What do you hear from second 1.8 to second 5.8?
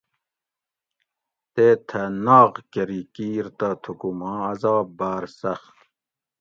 تھہ ناغکری کیر تہ تھوکو ماں عذاب باۤر سخت